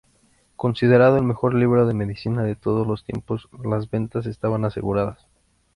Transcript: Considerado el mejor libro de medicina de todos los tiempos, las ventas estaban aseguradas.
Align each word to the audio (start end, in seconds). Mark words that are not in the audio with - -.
Considerado 0.55 1.17
el 1.17 1.23
mejor 1.23 1.53
libro 1.53 1.85
de 1.85 1.93
medicina 1.93 2.41
de 2.41 2.55
todos 2.55 2.87
los 2.87 3.03
tiempos, 3.03 3.47
las 3.63 3.91
ventas 3.91 4.25
estaban 4.25 4.65
aseguradas. 4.65 5.27